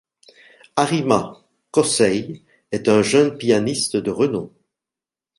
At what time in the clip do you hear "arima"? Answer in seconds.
0.77-1.45